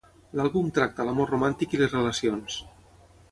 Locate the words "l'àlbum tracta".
0.37-1.05